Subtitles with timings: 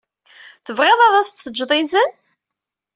[0.65, 2.11] Tebɣid ad as-d-tejjed izen?